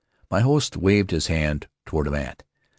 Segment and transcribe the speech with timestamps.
[0.31, 2.41] My host waved his hand toward a mat.